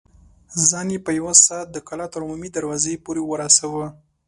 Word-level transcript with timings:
ځان 0.69 0.87
يې 0.93 0.99
په 1.05 1.11
يوه 1.19 1.33
سا 1.45 1.57
د 1.73 1.75
کلا 1.87 2.05
تر 2.13 2.19
عمومي 2.25 2.49
دروازې 2.57 3.01
پورې 3.05 3.21
ورساوه. 3.25 3.85